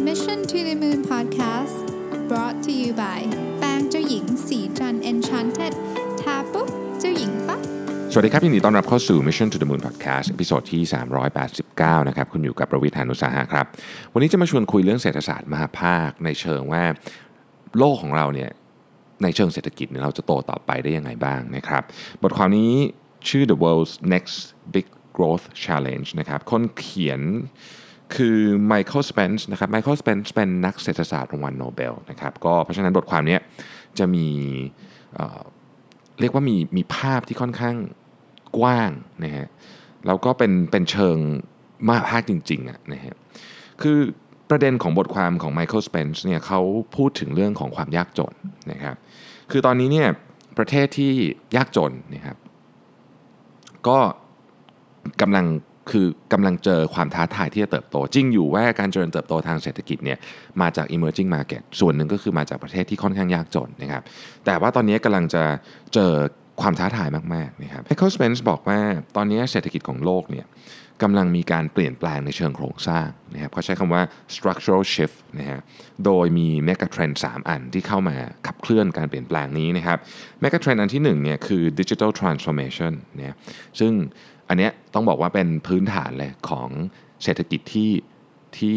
[0.00, 1.86] Mission to the Moon Podcast
[2.28, 3.20] brought to you by
[3.58, 5.72] แปรงเจ้าหญิงสีจัน Enchanted
[6.20, 6.68] ทาปุ๊บ
[7.00, 7.60] เจ้าหญิงปั๊บ
[8.12, 10.82] สวัสดีครับยินดีต้อนรับเข้าสู่ Mission to the Moon Podcast ตอนที่
[11.44, 13.66] 389 นะครับ คุณอยู่กับประวิทยานุสาหะครับ
[14.12, 16.84] วันนี้จะมาชวนคุยเรื่องเศรษฐศาสตร์มหาภาคในเชิงว่า
[17.78, 18.50] โลกของเราเนี่ย
[19.22, 21.82] ในเชิงเศรษฐกิจเนี่ยเราจะโตต่อไปได้ยังไงบ้างนะครับ
[22.22, 22.72] บทความนี้
[23.28, 24.36] ชื่อ The World's Next
[24.74, 24.86] Big
[25.16, 27.20] Growth Challenge นะครับ คนเขียน
[28.16, 28.36] คือ
[28.72, 33.38] Michael Spence นะครับ Michael Spence เป็นนักเศรษฐศาสตร์รางวัลโนเบลนะครับก็เพราะฉะนั้นบทความนี้
[33.98, 34.26] จะมี
[35.14, 37.76] เเรียกว่ามีมีภาพที่ค่อนข้าง
[38.58, 38.90] กว้าง
[39.24, 39.46] นะฮะ
[40.06, 41.16] แล้วก็เป็นเป็นเชิง
[41.88, 43.14] มาภาคจริงๆอะนะฮะ
[43.82, 43.98] คือ
[44.50, 46.60] ประเด็นของบทความของ Michael Spence เนี่ยเขา
[46.96, 48.34] พูดถึงเรื่องของความยากจน
[48.72, 48.96] นะครับ
[49.50, 50.08] คือตอนนี้เนี่ย
[50.58, 51.12] ประเทศที่
[51.56, 52.36] ยากจนนะครับ
[53.88, 53.98] ก็
[55.20, 55.46] กำลัง
[55.90, 60.18] คือกำลังเจอความท้าทายที่จะเติบโต จริงอยู่ว่าการเจริญเติบโตทางเศรษฐกิจเนี่ย
[60.60, 64.02] มาจาก emerging market ส่วนหนึ่งก็คือมาจากประเทศที่ค่อนข้างยากจนนะครับ
[64.46, 65.42] แต่ว่าตอนนี้กำลังจะ
[65.94, 66.12] เจอ
[66.60, 68.78] ความท้าทายมากๆนะครับ Michael Spence บอกว่า
[69.16, 70.46] ตอนนี้เศรษฐกิจของโลกเนี่ย
[71.02, 74.02] กำลังมีการเปลี่ยนแปลงในเชิงโครงสร้างนะครับเขาใช้คำว่า
[74.36, 75.60] structural shift นะฮะ
[76.04, 79.98] โดยมี mega trend 3 อันที่เข้ามาขับเคลื่อนการเปลี่ยนแปลงนี้นะครับ
[80.42, 83.34] mega trend อันที่1เนี่ยคือ digital transformation เนี่ย
[83.80, 83.92] ซึ่ง
[84.48, 86.68] อันเนี้ยต้องบอกว่าเป็นพื้นฐานเลยของ
[87.24, 87.90] เศรษฐกิจที่
[88.58, 88.76] ที่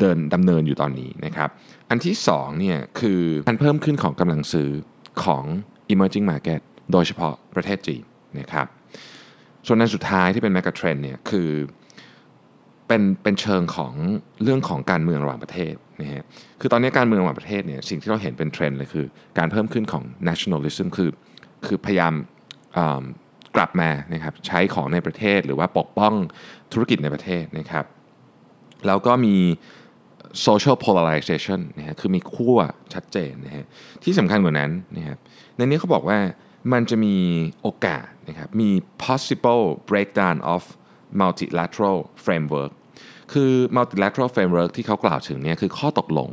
[0.00, 1.48] เดินดำเนินอยู่ตอนนี้นะครับ
[1.90, 4.70] อันที่2เนี่ยคือการเพิ่มขึ้นของกำลังซื้อ
[5.24, 5.44] ของ
[5.92, 6.60] emerging market
[6.92, 8.02] โดยเฉพาะประเทศจีน
[8.40, 8.66] นะครับ
[9.66, 11.50] ส่วนอันสุดท้ายที่เป็น mega trend เนี่ยคือ
[12.88, 13.92] เป็นเป็นเชิงของ
[14.42, 16.24] เรื่องของการเมืองระหว่างประเทศนะฮะ
[16.60, 19.06] คือตอนนี้การเมืองระหว่างประเทศเนี่ยสิ่งที่เราเห็นเป็นเทรนด์เลยคือ
[19.38, 21.10] การเพิ่มขึ้นของ nationalism คือ
[21.66, 22.14] คือพยายาม
[23.56, 26.14] กลับมานะครับใช้ของในประเทศหรือว่าปกป้อง
[26.72, 27.84] ธุรกิจในประเทศนะครับ
[28.86, 29.36] แล้วก็มี
[30.46, 32.58] social polarization นะฮะคือมีขั้ว
[32.94, 33.64] ชัดเจนนะฮะ
[34.04, 35.18] ที่สำคัญกว่านั้นนะครับ
[35.56, 36.18] ในนี้เขาบอกว่า
[36.72, 37.16] มันจะมี
[37.62, 38.70] โอกาสนะครับมี
[39.04, 40.62] possible breakdown of
[41.20, 42.72] multilateral framework
[43.32, 46.30] คือ multilateral framework ที่เขากล่าวถึงเนี่ยคือข้อตกลง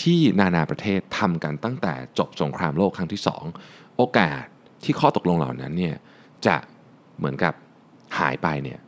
[0.00, 3.20] ที่นานาประเทศทำกันตั้งแต่จบสงครามโลกครั้งที่
[3.58, 4.42] 2 โอกาส
[4.84, 5.96] ที่ข้อตกลงเหล่านั้นเนี่ย
[6.46, 6.56] จะ
[7.18, 7.54] เหมือนกับ
[8.18, 8.78] หายไปเนี่ย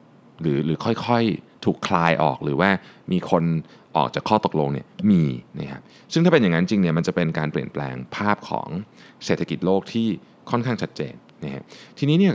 [0.40, 2.70] หรือหรือค่อยๆถูกคลายออกหรือว่า
[3.12, 3.44] มีคน
[3.96, 5.22] ออกจากข้อตกลงเนี่ยมี
[5.60, 8.68] นะครับซึ่งถ้าเป็นอย่างนั้นจริงเนี่ยมันจะเป็นการเปลี่ยนแปลงภาพของ
[9.24, 10.06] เศรษฐกิจโลกที่
[10.50, 11.62] ค่อนข้างชัดเจนนะฮะ
[11.98, 12.34] ทีนี้เนี่ย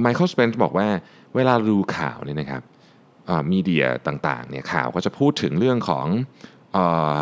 [0.00, 0.88] ไมเคิลสเปนบอกว่า
[1.34, 2.62] เวลาดูข่าวเนี่ยนะครับ
[3.52, 6.06] มีเดียต่างๆเนี่ยข่าวก็จะพูดถึงเรื่องของ
[6.76, 6.78] อ
[7.16, 7.18] อ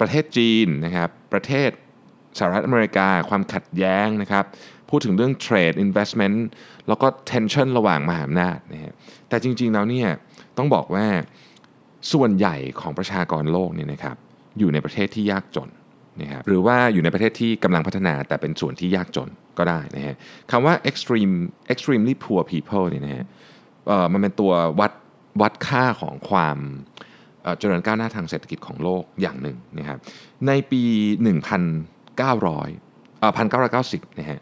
[0.00, 1.70] ประเทศจีนนะครับประเทศ
[2.38, 4.44] สหรัฐอเมริกา ความขัดแย้งนะครับ
[4.90, 6.38] พูดถึงเรื่องเทรด investment
[6.88, 8.92] แล้วก็ tension ระหว่างมหาอำนาจนะฮะ
[9.28, 10.08] แต่จริงๆแล้วเนี่ย
[10.58, 11.06] ต้องบอกว่า
[12.12, 14.16] ส่วนใหญ่ของประชากรโลกเนี่ยนะครับ
[14.58, 15.68] อยู่ในประเทศที่ยากจน
[16.22, 19.28] นะครับหรือว่าอยู่ในประเทศที่กำลังพัฒนาแต่เป็นส่วนที่ยากจน
[19.58, 20.14] ก็ได้นะฮะ
[20.50, 21.34] คำว่า extreme
[21.72, 23.24] extremely poor people เนี่ยนะฮะ
[24.12, 24.92] มันเป็นตัววัด
[25.42, 26.58] วัดค่าของความ
[27.58, 29.98] เจริญก้าวหน้าทางเศรษฐกิจของโลกอย่างหนึ่งนะครับ
[30.46, 30.82] ในปี
[31.62, 33.32] 1,900เอ่อ
[33.76, 34.40] 1990นะฮะ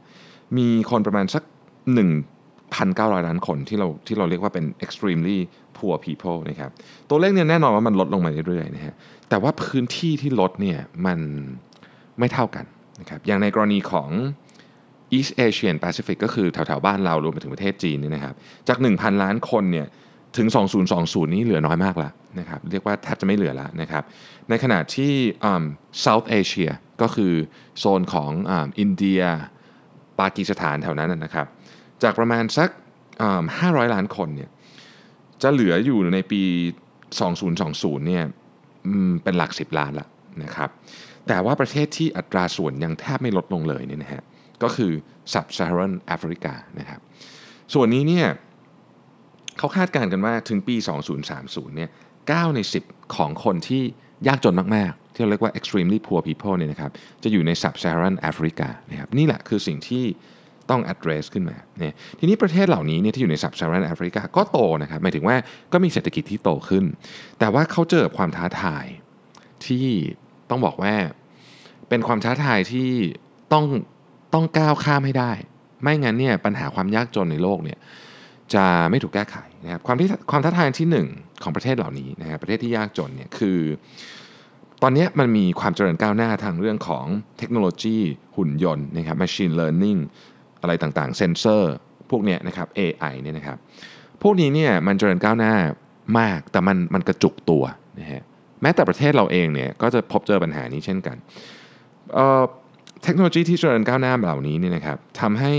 [0.59, 1.43] มีคนประมาณสัก
[2.15, 5.39] 1,900 ล้านคนที่เราที่เราเรียกว่าเป็น extremely
[5.77, 6.71] poor people นะครับ
[7.09, 8.95] ตัวเลขเนี่ยแน่นอนว่ามันลดลงมาเรื่อยๆนะฮะ
[9.29, 11.19] แต่ว่าพื้นที่ที่ลดเนี่ยมัน
[12.19, 12.65] ไม่เท่ากัน
[13.01, 14.09] นะครับอย่างในกรณีของ
[15.17, 18.34] East Asian Pacific ก็คือแถวๆบ้านเรารวมไปถึงประเทศจีนนี่นะครับ
[18.69, 19.87] จาก 1,000 ล้านคนเนี่ย
[20.37, 20.47] ถึง
[20.91, 24.03] 2020 นี้เหลือน้อยมากแล้วนะครับเรียกว่าแทบจะไม่เหลือแล้วนะครับ
[24.49, 25.13] ในขณะที่
[26.05, 26.71] South Asia
[27.03, 27.33] ก็คือ
[27.79, 28.31] โซนของ
[28.81, 29.23] อินเดีย
[30.22, 31.47] ปากีสถานแถวนั้นนะครับ
[32.03, 32.69] จากประมาณสัก
[33.33, 34.50] 500ล้านคนเนี่ย
[35.43, 36.43] จะเหลืออยู่ในปี
[37.21, 38.25] 2020เนี่ย
[39.25, 40.09] เป็นหลัก 10 ล้านละ
[40.43, 40.71] นะครับ
[41.28, 44.22] แต่ว่าประเทศที่อัตราส่วนยังแทบไม่ลดลงเลยเนี่ยนะฮะ
[44.62, 44.93] ก็คือ
[45.33, 47.00] Sub-Saharan Africa นะครับ
[47.75, 48.27] ส่วนนี้เนี่ย
[49.59, 50.77] เขาคาดการณ์กันว่าถึงปี
[51.27, 51.91] 2030เนี่ย
[52.22, 53.83] 9ใน 10 ของคนที่
[54.27, 56.91] ยากจนมาก ที่เราเรียกว่า extremely poor people เนี่ยนะครับ
[57.22, 60.04] จะอยู่ใน Sub-Saharan Africa นะครับนี่แหละคือสิ่งที่
[60.70, 65.36] ต้อง address ขึ้นมาเนี่ยทีนี้ประเทศเหล่านี้เนี่ยที่อยู่ใน Sub-Saharan Africa ก็โตนะครับหมายถึงว่า
[65.72, 66.84] ก็มีเศรษฐกิจที่โตขึ้น
[67.38, 68.84] แต่ว่าเขาเจอความท้าทาย
[69.66, 69.86] ที่
[70.50, 70.94] ต้องบอกว่า
[71.88, 72.91] เป็นความท้าทายที่
[73.53, 73.64] ต้อง
[74.34, 75.32] ต้องก้าวข้ามให้ได้
[75.82, 77.78] ไม่งั้นเนี่ยปัญหาความยากจนในโลกเนี่ย
[78.54, 81.06] จะไม่ถูกแก้ไขนะครับความที่ความท้าทายที่หนึ่ง
[81.42, 83.59] ของประเทศเหล่านี้นะครับประเทศที่ยากจนเนี่ยคือ
[84.83, 87.05] ตอนนี้มันมีความเจริญก้าวหน้าทางเรื่องของ
[87.39, 87.97] เทคโนโลยี
[88.37, 90.01] หุ่นยนต์นะครับ machine learning
[90.61, 91.73] อะไรต่างๆ เซนเซอร์
[92.11, 93.57] พวกเนี้ยนะครับ AI เนี่ยนะครับ
[94.23, 95.55] พวกนี้เนี่ยมันเจริญก้าวหน้า
[96.19, 97.65] มาก แต่มันมันกระจุกตัว
[98.01, 98.23] นะฮะ
[98.63, 101.17] แม้แต่ประเทศเราเองเนี่ยก็จะพบเจอปัญหานี้เช่นกัน
[102.15, 105.53] เเทคโนโลยีที่เจริญก้าวหน้าเหล่านี้เนี่ยนะครับทำให้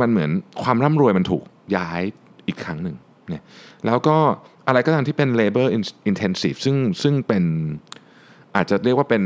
[0.00, 0.30] มันเหมือน
[0.62, 1.42] ความร่ำรวยมันถูก
[1.76, 2.02] ย้าย
[2.46, 2.96] อีกครั้งหนึ่ง
[3.28, 3.42] เนี่ย
[3.86, 4.16] แล้วก็
[4.66, 5.66] อะไรก็ตามที่เป็น labor
[6.10, 7.44] intensive ซึ่งซึ่งเป็น
[8.56, 9.24] อาจจะเรียกว่าเป็น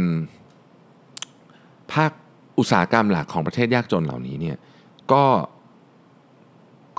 [1.92, 2.12] ภาค
[2.58, 4.56] อุตสาหกรรมหลักของประเทศยากจนเหล่านี้เนี่ย
[5.12, 5.24] ก็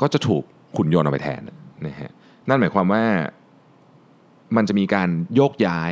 [0.02, 0.44] ก็จะถูก
[0.76, 1.42] ขุนยนต์เอาไปแทน
[1.88, 2.12] นะฮะ
[2.48, 3.04] นั่นหมายความว่า
[4.56, 5.92] มันจะมีการโยกย้าย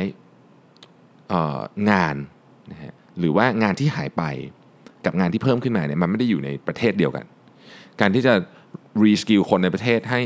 [1.90, 2.16] งาน
[2.72, 4.22] นะฮะหรือว่างานที่หายไป
[5.04, 7.24] กับงานที่เพิ่มขึ้นมาเนี่ยมันไม่ได้อยู่ในประเทศเดียวกัน
[8.00, 8.34] การที่จะ
[9.04, 10.22] รีสกิลคนในประเทศให้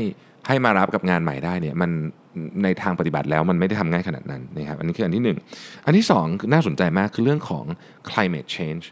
[0.47, 1.91] ให้มารับกับงานใหม่ได้เนี่ยมัน
[2.63, 5.37] ในทางปฏิบัติแล้วมันไม่ได้ทำง่ายขนาดนั้นนะครับอันนี้คืออันที่หนึ่ง
[5.85, 7.65] อันที่สองน่าสนใจมากคือเรื่องของ
[8.09, 8.85] climate change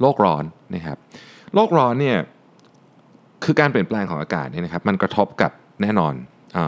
[0.00, 0.44] โลกร้อน
[0.74, 0.96] นะครับ
[1.54, 2.18] โลกร้อนเนี่ย
[3.44, 6.14] คือการเปลี่ยนแปลงของอากาศเนี่ยนะครับมันกระทบกับแน่นอน
[6.56, 6.58] อ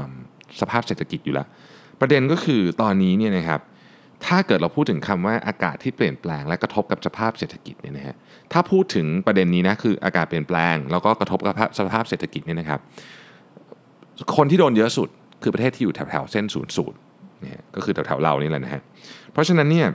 [0.61, 1.47] สภาพเศรษฐกิจอยู่แล้ว
[2.01, 3.61] ประเด็นก็คือตอนนี้เนี่ยนะครับ
[4.27, 8.17] ถ้าเกิดเราพูดถึงคำว่าอากาศที่เปลี่ยนแปลง และกระทบกับสภาพเศรษฐกิจเนี่ยนะฮะ
[8.53, 12.81] ถ้าพูดถึงประเด็นนี้นะคืออากาศเปลี่ยนแปลง แล้วก็กระทบกับสภาพเศรษฐกิจเนี่ยนะครับ
[14.37, 15.09] คนที่โดนเยอะสุด
[15.43, 16.97] คือประเทศที่อยู่แถวๆเส้นศูนย์สูตร
[17.43, 18.83] เนี่ยก็คือแถวๆเรานี่แหละนะฮะ
[19.33, 19.87] เพราะฉะนั้นเนี่ย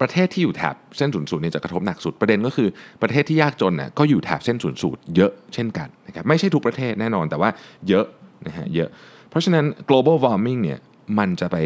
[0.00, 2.68] ประเทศที่อยู่แถบเส้นศูนย์สูตรเนี่ยจะกระทบหนักสุดประเด็นก็คือ
[3.02, 7.50] ประเทศที่ยากจนเนี่ยก็อยู่แถบเส้นศูนย์สูตรเยอะเช่นกันนะครับไม่ใช่ทุกประเทศแน่นอนแต่ว่า
[7.88, 8.06] เยอะ
[8.46, 8.88] นะฮะเยอะ
[9.30, 10.78] เพราะฉะนั้น global warming เนี่ย
[11.18, 11.56] มันจะไป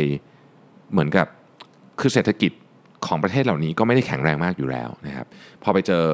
[0.93, 1.27] เหมือนกับ
[2.01, 2.53] คือเศรษฐกิจ
[3.07, 5.27] ของประเทศเหล่านี้ก็ไม่ได้แข็งแรงมากอยู่แล้วนะครับ
[5.63, 6.05] พอไปเจอ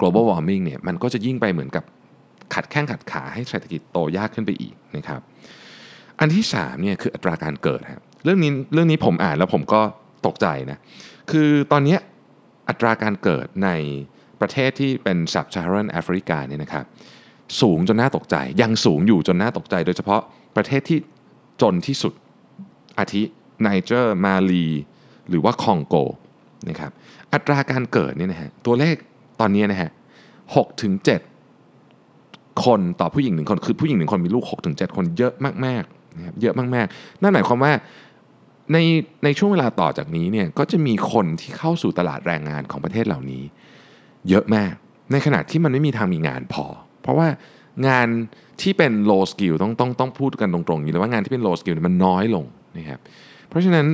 [0.00, 1.84] global warming เนี่ยมันก็จะยิ่งไปเหมือนกับ
[2.54, 5.20] ขัดแข้งขัดขาให้เศรษฐกิจโตยากขึ้นไปอีกนะครับ
[6.20, 9.80] อันที่3เนี่ยคืออัตราการเกิดครับเรื่องนี้เรื่องนี้ผมอ่านแล้วผมก็
[10.26, 10.78] ตกใจนะ
[11.30, 11.96] คือตอนนี้
[12.68, 13.70] อัตราการเกิดใน
[14.40, 16.84] ประเทศที่เป็น sub-Saharan แอฟริกาเนี่ยนะครับ
[17.60, 20.20] สูงจนน่าตกใจ ยังสูงอยู่จนน่าตกใจ โดยเฉพาะ
[20.56, 20.98] ประเทศที่
[21.62, 22.12] จนที่สุด
[22.98, 23.22] อาทิ
[23.62, 24.66] ไนเจอร์มาลี
[25.28, 25.96] หรือว่าคองโก
[26.68, 26.92] นะครับ
[27.32, 28.96] อัตราการเกิดเนี่ยนะฮะตัวเลข
[29.40, 29.90] ตอนนี้นะฮะ
[30.56, 31.20] หกถึงเจ็ด
[32.64, 37.72] คนต่อผู้หญิงหนึ่งคน คือผู้หญิงหนึ่งคนมีลูก6กถึงเคนเยอะมากๆนะครับเยอะมากๆ นั่นหมายความว่า
[38.72, 38.78] ใน
[39.24, 43.42] ในช่วงเวลาต่อจากนี้เนี่ยก็จะมีคนที่เข้าสู่ตลาดแรงงานของประเทศเหล่านี้
[44.28, 44.72] เยอะมาก
[45.12, 46.64] ในขณะที่มันไม่มีทางมีงานพอ
[47.02, 47.28] เพราะว่า
[47.88, 48.08] งาน
[48.60, 52.44] ที่เป็น low skill ต้องต้องต้องพูดกันตรงๆอยู่แล้วว่างานที่เป็น low skill มันน้อยลง
[52.78, 53.00] นะครับ
[53.48, 53.86] เพราะฉะนั้น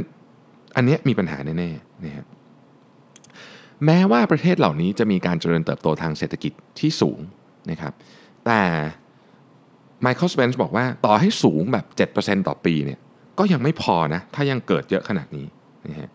[0.77, 2.27] อันนี้มีปัญหาแน่ๆนะครับ
[3.85, 7.19] แม้ว่าประเทศเหล่านี้จะมีการเจริญเติบโตทางเศรษฐกิจที่สูง
[7.71, 7.93] นะครับ
[8.47, 8.63] แต่
[10.03, 11.85] ไมเคิลสเปนส์บอกว่าต่อให้สูงแบบ
[12.17, 12.99] 7%ต่อปีเนี่ย
[13.39, 15.47] ก็ยังไม่พอนะ ถ้ายังเกิดเยอะขนาดนี้
[15.89, 16.09] นะฮะ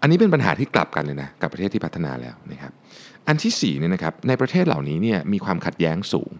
[0.00, 2.72] อันนี้เป็นปัญหาที่กลับกันเลยนะ กับประเทศที่พัฒนาแล้วนะครับ
[3.28, 6.32] อันที่4เนี่ยนะครับในประเทศเหล่านี้เนี่ยมีความขัดแย้งสูง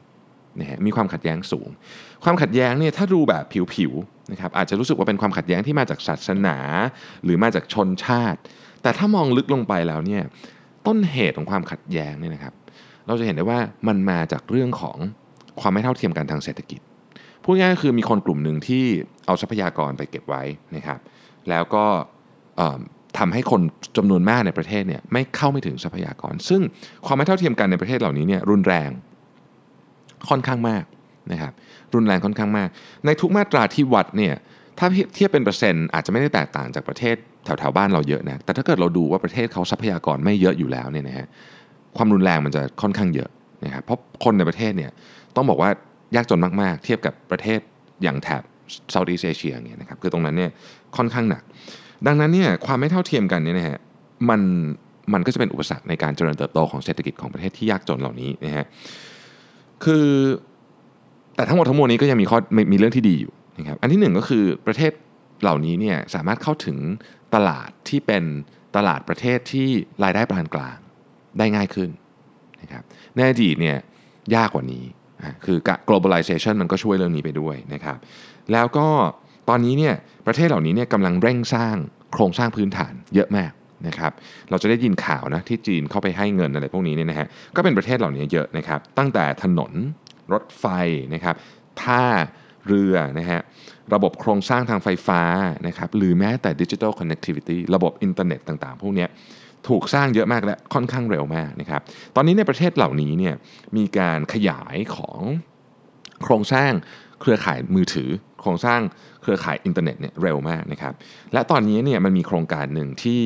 [0.60, 1.68] นะฮะมีความขัดแย้งสูง
[2.24, 6.56] ความขัดแย้งเนี่ยถ้าดูแบบผิวๆนะครับอาจจะรู้สึกว่าเป็นความขัดแย้งที่มาจากศาสนา
[7.24, 8.40] หรือมาจากชนชาติ
[8.82, 10.22] แต่ถ้ามองลึกลงไปแล้วเนี่ย
[10.86, 12.54] ต้นเหตุของความขัดแย้งเนี่ยนะครับ
[13.06, 13.58] เราจะเห็นได้ว่า
[13.88, 14.96] มันมาจากเรื่องของ
[15.60, 16.80] ความไม่เท่าเทียมกันทางเศรษฐกิจ
[17.42, 18.84] พูดง่ายๆคือมีคนกลุ่มหนึ่งที่
[19.26, 20.42] เอาทรัพยากรไปเก็บไว้
[20.76, 20.98] นะครับ
[21.50, 21.84] แล้วก็
[23.18, 23.62] ทำให้คน
[23.96, 26.60] จำนวนมากในประเทศเนี่ยไม่เข้าไม่ถึงทรัพยากร ซึ่ง
[27.06, 28.90] ความไม่เท่าเทียมกันในประเทศเหล่านี้เนี่ยรุนแรง
[30.28, 30.84] ค่อนข้างมาก
[31.32, 31.52] นะครับ
[31.94, 32.68] รุนแรงค่อนข้างมาก
[33.06, 34.34] ในทุกมาตราที่วัดเนี่ย
[34.78, 41.26] ถ้าเทียบเป็นเปอร์เซ็นต์อาจจะไม่ได้แตกต่างจากประเทศแถวๆบ้านเราเยอะนะแต่ถ้าเกิดเราดูว่าประเทศเขาทรัพยากรไม่เยอะอยู่แล้วเนี่ยนะฮะ
[41.96, 43.30] ความรุนแรงมันจะค่อนข้างเยอะ
[43.64, 44.90] นะครับเพราะคนในประเทศเนี่ย
[45.36, 45.70] ต้องบอกว่า
[46.16, 47.60] ยากจนมากๆ เทียบกับประเทศ
[48.02, 48.42] อย่างแถบ
[48.90, 50.50] เซาท์อีสเอเชียเนี่ยนะครับคือตรงนั้นเนี่ย
[50.96, 51.42] ค่อนข้างหนัก
[52.06, 53.78] ดังนั้นเนี่ยความไม่เท่าเทียมกันเนี่ยนะฮะ
[54.30, 54.40] มัน
[55.12, 58.64] มันก็จะเป็นอุปสรรคในการเจริญเติบโตของเศรษฐกิจของประเทศที่ยากจนเหล่านี้นะฮะ
[59.84, 60.06] คือ
[61.36, 62.38] แต่ทั้งหมดทั้งมวลนี้ก็ยังมีข้อ
[62.72, 64.92] มีเรื่องที่ดีอยู่นะครับอันที่หนึ่งก็คือประเทศ
[65.42, 66.78] เหล่านี้เนี่ยสามารถเข้าถึง
[67.34, 68.24] ตลาดที่เป็น
[68.76, 69.68] ตลาดประเทศที่
[70.04, 70.78] รายได้ปานกลาง
[71.38, 71.88] ได้ง่ายขึ้น
[72.62, 72.82] นะครับ
[73.16, 73.76] ในอดีตเนี่ย
[74.34, 74.84] ยากกว่านี้
[75.44, 75.58] คือ
[75.88, 77.98] globalization มันก็ช่วยเรื่องนี้ไปด้วยนะครับ
[78.52, 78.88] แล้วก็
[79.48, 79.94] ตอนนี้เนี่ย
[80.26, 81.76] ประเทศเหล่านี้เนี่ยกำลังเร่งสร้าง
[82.12, 83.52] โครงสร้างพื้นฐานเยอะมาก
[83.86, 84.12] นะครับ
[84.50, 89.72] เราจะได้ยินข่าวนะที่จีนเข้าไปให้เงินอะไรพวกนี้เนี่ยนะฮะก็เป็นประเทศเหล่านี้เยอะนะครับ ตั้งแต่ถนน
[90.32, 90.66] รถไฟ
[91.14, 91.34] นะครับ
[91.82, 92.04] ท่า
[92.66, 93.40] เรือนะฮะ
[93.94, 95.20] ระบบโครงสร้างทางไฟฟ้า
[95.66, 99.06] นะครับหรือแม้แต่ digital connectivity ระบบอินเทอร์เน็ตต่างๆ พวกนี้
[99.68, 101.80] ถูกสร้างเยอะมากและค่อนข้างเร็วมากนะครับ
[102.16, 103.34] ตอนนี้ในประเทศเหล่านี้เนี่ย
[103.76, 105.20] มีการขยายของ
[106.24, 106.72] โครงสร้าง
[107.20, 108.80] เครือข่ายมือถือ โครงสร้าง
[109.22, 110.92] เครือข่ายอินเทอร์เน็ตเนี่ยเร็วมากนะครับ
[111.32, 113.22] และตอนนี้เนี่ยมันมีโครงการหนึ่งที่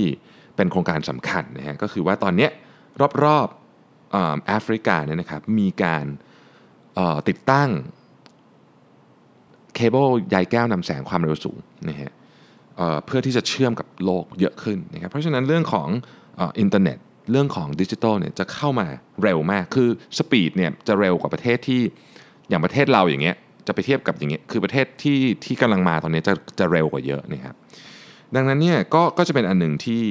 [0.57, 2.49] เป็นโครงการสำคัญนะฮะก็คือว่าตอนนี้
[3.25, 6.07] รอบๆแอฟริกาเนี่ยนะครับมีการ
[7.29, 7.71] ติดตั้ง
[9.75, 12.13] เคเบิลใยแก้วนำแสงความเร็วสูงนะฮะ
[13.07, 15.89] เพื่อที่จะเชื่อมกับโลกเยอะขึ้นนะครับเพราะฉะนั้นเรื่องของ
[16.39, 16.99] อินเทอร์เน็ต
[17.31, 18.87] เรื่องของดิจิทัลเนี่ยจะเข้ามา
[19.23, 19.89] เร็วมาก คือ
[20.19, 21.81] speed เนี่ยจะเร็วกว่าประเทศที่
[22.49, 27.55] อย่างประเทศเราอย่างเงี้ยจะไปเทียบกับอย่างเงี้ยคือประเทศที่ที่กำลังมาตอนนี้จะจะเร็วกว่าเยอะนะครับ
[28.35, 30.03] ดังนั้นเนี่ยก็ก็จะเป็นอันหนึ่งที่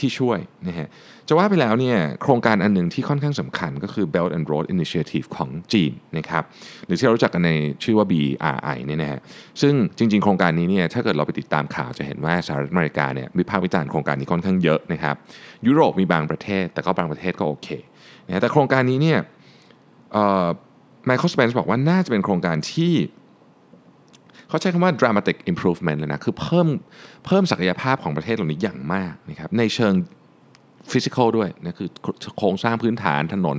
[0.00, 0.38] ที่ช่วย
[0.68, 0.88] นะฮะ
[1.28, 6.42] จะว่าไปแล้วเนี่ยโครงการอันหนึ่งที่ค่อนข้างสำคัญก็คือ Belt and Road Initiative ของจีนนะครับ
[6.86, 7.52] หรือที่เรารู้จักกันใน
[7.84, 9.20] ชื่อว่า BRI เนี่ยนะฮะ
[9.62, 15.16] ซึ่งจริง ๆ โครงการนี้เนี่ยถ้าเกิดเราไปติดตามข่าวจะเห็นว่าสหรัฐอเมริกาเนี่ยวิพากษ์วิจารณ์โครงการนี้ค่อนข้างเยอะนะครับ
[15.66, 17.68] ยุโรปมีบางประเทศ แต่ก็บางประเทศก็โอเค
[18.26, 19.18] นะแต่โครงการนี้เนี่ย
[21.06, 22.92] ไมเคิลสเปนส์บอกว่าน่าจะเป็นโครงการที่
[24.48, 26.68] เขาใช้คำว่า dramatic improvement เลยนะ คือเพิ่ม
[27.26, 29.94] เพิ่มศักยภาพของประเทศเหล่านี้อย่างมากนะครับ ในเชิง
[30.92, 31.88] ฟิสิกอลด้วยนะคือ
[32.38, 33.58] โครงสร้างพื้นฐานถนน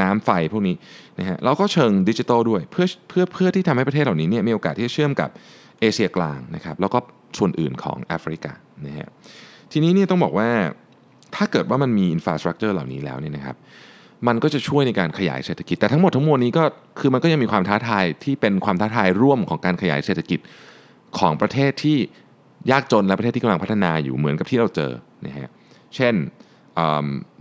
[0.00, 0.76] น้ำไฟพวกนี้
[1.18, 5.30] นะฮะแล้วก็เชิงดิจิทัลด้วยเพื่อเพื่อเพื่อที่ทำให้ประเทศเหล่านี้เนี่ยมีโอกาสที่จะเชื่อมกับ
[5.80, 6.98] เอเชียกลางนะครับแล้วก็
[7.38, 8.52] ส่วนอื่นของแอฟริกา
[8.86, 9.08] นะฮะ
[9.72, 10.48] ทีนี้เนี่ยต้องบอกว่า
[11.36, 13.56] ถ้าเกิดว่ามันมีอินฟราสตรักเจอร์เหล่านี้แล้วเนี่ยนะครับ
[14.26, 16.64] มันก็จะช่วยในการขยายเศรษฐกิจ แต่ทั้งหมดทั้งมวลนี้ก็
[16.98, 20.38] คือมันก็ยังมีความท้าทายที่เป็นความท้าทายร่วมของการขยายเศรษฐกิจ
[21.18, 21.98] ของประเทศที่
[22.70, 24.92] ยากจนและประเทศที่กำลังพัฒนาอยู่เหมือนกับที่เราเจอ
[25.26, 25.48] นะฮะ
[25.96, 26.14] เช่น
[26.74, 26.78] เ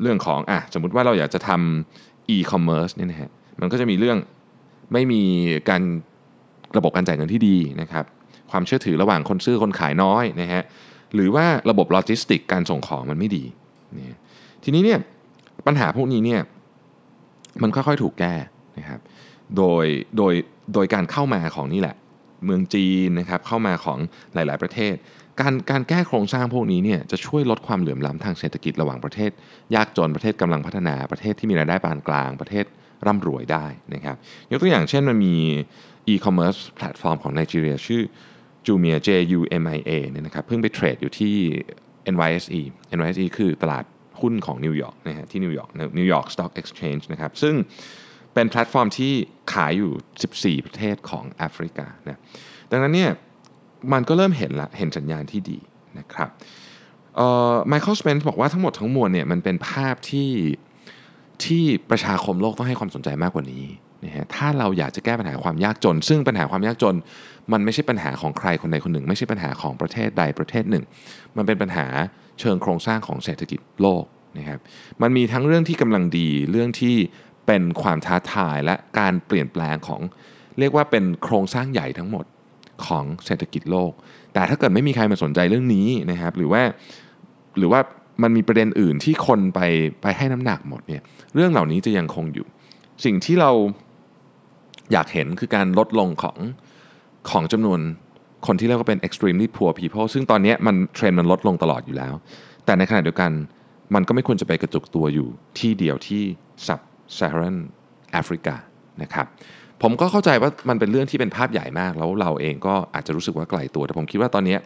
[0.01, 3.29] เรื่องของอะสมมุติว่าเราอยากจะทำ e-commerce เนี่ยนะฮะ
[3.61, 4.17] มันก็จะมีเรื่อง
[4.93, 5.21] ไม่มี
[5.69, 5.81] การ
[6.77, 8.05] ระบบการจ่ายเงินที่ดีนะครับ
[8.51, 10.63] ความเชื่อถือระหว่างคนซื้อคนขายน้อยนะฮะ
[11.13, 13.43] หรือว่าระบบโลจิสติกการส่งของมันไม่ดี
[13.97, 14.17] นะ
[14.63, 14.99] ทีนี้เนี่ย
[15.67, 16.41] ปัญหาพวกนี้เนี่ย
[17.61, 18.33] มันค่อยๆถูกแก้
[18.77, 18.99] นะครับ
[19.57, 19.85] โดย
[20.17, 20.33] โดย
[20.73, 21.95] โดยการเข้ามาของนี่แหละ
[22.45, 23.99] เมืองจีนนะครับเข้ามาของ
[24.33, 24.95] หลาย ๆ ประเทศ
[25.39, 29.31] การการแก้โครงสร้างพวกนี้เนี่ยจะช่วยลดความเหลื่อมล้ำทางเศรษฐกิจระหว่างประเทศ
[29.75, 32.65] ยากจนประเทศกำลังพัฒนาประเทศที่มีรายได้ปานกลางประเทศ
[33.05, 34.15] ร่ำรวยได้นะครับ
[34.51, 35.35] ยกตัวอย่างเช่นมันมี
[36.13, 38.01] e-commerce แพลตฟอร์มของไนจีเรียชื่อ
[38.65, 41.35] Jumia J U M I A เนี่ยนะครับเพิ่งไป trade อยู่ที่
[42.13, 42.61] NYSE
[42.97, 43.83] NYSE คือตลาด
[44.21, 47.55] หุ้นของนิวยอร์กนะฮะที่นิวยอร์ก New York Stock Exchange นะครับซึ่ง
[48.33, 49.13] เป็นแพลตฟอร์มที่
[49.53, 52.19] ขายอยู่ 14 ประเทศของแอฟริกานะ
[52.71, 53.11] ดังนั้นเนี่ย
[53.93, 55.59] มันก็เริ่มเห็นละเห็นสัญญาณที่ดี
[55.99, 56.29] นะครับ
[57.67, 60.31] ไมเคิลสเปนบอกว่าทั้งหมดทั้งมวลเนี่ยมันเป็นภาพที่
[61.45, 63.65] ที่ประชาคมโลกต้องให้ความสนใจมากกว่านี้
[64.05, 66.95] นะฮะถ้าเราอยากจะแก้ปัญหาความยากจน ซึ่งปัญหาความยากจน
[67.51, 70.83] มันไม่ใช่ปัญหาของใครคนใดคนหนึ่ง ไม่ใช่ปัญหาของประเทศใดประเทศหนึ่ง
[71.37, 71.85] มันเป็นปัญหา
[72.39, 74.03] เชิงโครงสร้างของเศรษฐกิจโลก
[74.37, 74.59] นะครับ
[75.01, 76.95] มันมีทั้งเรื่องที่กำลังดีเรื่องที่
[77.47, 80.01] เป็นความท้าทายและการเปลี่ยนแปลงของ
[80.59, 82.25] เรียกว่าเป็นโครงสร้างใหญ่ทั้งหมด
[82.85, 83.91] ของเศรษฐกิจโลก
[84.33, 86.61] แต่ถ้าเกิดไม่มีใครมาสนใจเรื่องนี้นะครับ หรือว่า
[87.57, 87.81] หรือว่า
[88.23, 89.59] มันมีประเด็นอื่นที่คนไป
[90.01, 91.01] ไปให้น้ำหนักหมดเนี่ย
[91.35, 92.47] เรื่องเหล่านี้จะยังคงอยู่
[93.05, 93.51] สิ่งที่เรา
[94.91, 96.37] อยากเห็นคือการลดลงของ
[97.29, 97.79] ของจำนวน
[98.47, 102.13] คนที่เรียกว่าเป็น extremely poor people ซึ่งตอนนี้มันเทรนด์มันลดลงตลอดอยู่แล้ว
[102.65, 103.31] แต่ในขณะเดียวกัน
[103.95, 105.27] มันก็ไม่ควรจะไปกระจุกตัวอยู่
[105.59, 106.23] ที่เดียวที่
[106.65, 106.79] sub
[107.17, 107.57] Saharan
[108.11, 108.55] แอฟริกา
[109.01, 109.25] นะครับ
[109.81, 114.57] ผมก็เข้าใจว่ามันเป็นเรื่องที่เป็นภาพใหญ่มาก แล้วเราเองก็อาจจะรู้สึกว่าไกลตัว แต่ผมคิดว่าตอนนี้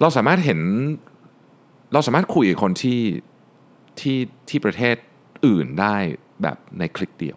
[0.00, 0.60] เราสามารถเห็น
[1.92, 3.00] เราสามารถคุยกับคนที่
[4.00, 4.96] ที่ที่ประเทศ
[5.46, 5.96] อื่นได้
[6.42, 7.36] แบบในคลิกเดียว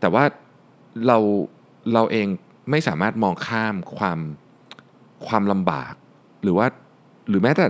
[0.00, 0.24] แต่ว่า
[1.06, 1.18] เรา
[1.94, 2.26] เราเอง
[2.70, 4.18] ไม่สามารถมองข้ามความ
[5.28, 5.94] ความลำบาก
[6.42, 6.66] หรือว่า
[7.28, 7.66] หรือแม้แต่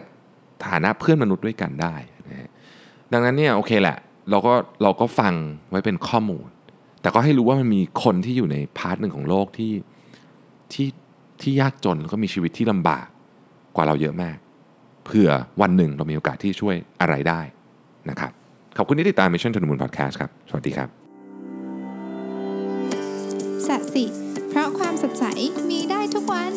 [0.66, 1.94] ฐานะเพื่อนมนุษย์ด้วยกันได้
[2.28, 2.50] นะ
[3.12, 3.98] ดังนั้นเนี่ยโอเคแหละ
[4.30, 5.34] เราก็เราก็ฟัง
[5.70, 6.48] ไว้เป็นข้อมูล
[7.02, 9.72] แต่ก็ให้รู้ว่ามันมีคนที่อยู่ในพาร์ทหนึ่งของโลกที่
[10.72, 10.88] ที่
[11.42, 13.06] ที่ยากจนแล้วก็มีชีวิตที่ลำบาก
[13.76, 14.36] กว่าเราเยอะมาก
[15.06, 15.28] เพื่อ
[15.60, 17.40] วันหนึ่งเรามีโอกาสที่ช่วยอะไรได้
[18.10, 18.32] นะครับ
[18.76, 20.88] ขอบคุณที่ติดตาม Mission to the Moon Podcast ครับ สวัสดีครับ
[23.66, 24.04] สัสิ
[24.48, 25.24] เพราะความสดใส
[25.70, 26.52] มีได้ทุกวัน